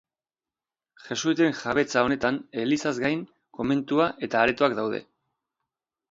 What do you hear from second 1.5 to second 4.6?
jabetza honetan elizaz gain, komentua eta